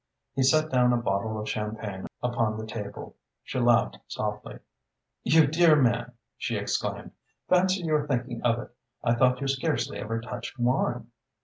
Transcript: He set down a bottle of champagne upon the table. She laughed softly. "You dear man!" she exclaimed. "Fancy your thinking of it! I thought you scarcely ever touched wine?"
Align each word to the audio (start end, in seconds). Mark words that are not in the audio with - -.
He 0.33 0.41
set 0.41 0.71
down 0.71 0.93
a 0.93 0.97
bottle 0.97 1.39
of 1.39 1.47
champagne 1.47 2.07
upon 2.23 2.57
the 2.57 2.65
table. 2.65 3.15
She 3.43 3.59
laughed 3.59 3.99
softly. 4.07 4.57
"You 5.21 5.45
dear 5.45 5.75
man!" 5.75 6.13
she 6.37 6.55
exclaimed. 6.57 7.11
"Fancy 7.47 7.83
your 7.83 8.07
thinking 8.07 8.41
of 8.41 8.57
it! 8.57 8.71
I 9.03 9.13
thought 9.13 9.41
you 9.41 9.47
scarcely 9.47 9.99
ever 9.99 10.19
touched 10.19 10.57
wine?" 10.57 11.09